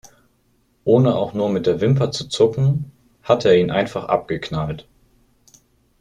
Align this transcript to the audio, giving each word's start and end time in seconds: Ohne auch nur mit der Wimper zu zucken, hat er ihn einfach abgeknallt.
Ohne 0.83 1.13
auch 1.13 1.35
nur 1.35 1.49
mit 1.49 1.67
der 1.67 1.79
Wimper 1.79 2.09
zu 2.09 2.27
zucken, 2.27 2.91
hat 3.21 3.45
er 3.45 3.55
ihn 3.55 3.69
einfach 3.69 4.05
abgeknallt. 4.05 4.87